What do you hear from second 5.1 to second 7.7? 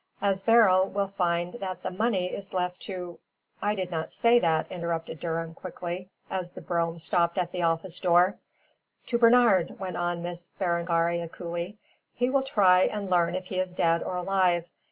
Durham, quickly, as the brougham stopped at the